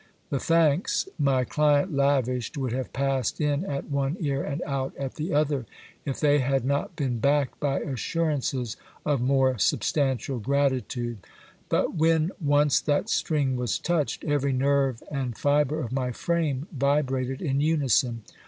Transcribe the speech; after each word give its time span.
The 0.31 0.39
thanks 0.39 1.07
my 1.19 1.43
client 1.43 1.93
lavished 1.93 2.57
would 2.57 2.71
have 2.71 2.91
passed 2.91 3.39
in 3.39 3.63
at 3.63 3.91
one 3.91 4.17
ear 4.19 4.43
and 4.43 4.63
out 4.65 4.95
at 4.97 5.13
the 5.13 5.31
other, 5.31 5.67
if 6.05 6.19
they 6.19 6.39
bad 6.39 6.65
not 6.65 6.95
been 6.95 7.19
backed 7.19 7.59
by 7.59 7.81
assurances 7.81 8.77
of 9.05 9.21
more 9.21 9.59
substantial 9.59 10.39
gratitude. 10.39 11.19
But 11.69 11.93
when 11.93 12.31
once 12.41 12.79
that 12.79 13.09
string 13.09 13.55
was 13.55 13.77
touched, 13.77 14.23
every 14.23 14.53
nerve 14.53 15.03
and 15.11 15.37
fibre 15.37 15.79
of 15.79 15.91
my 15.91 16.11
frame 16.13 16.67
vibrated 16.73 17.39
in 17.39 17.61
unison. 17.61 18.23